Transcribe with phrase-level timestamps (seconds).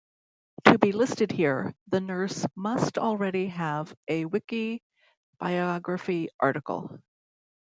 [0.65, 4.81] To be listed here, the nurse must already have a Wiki
[5.37, 6.97] biography article.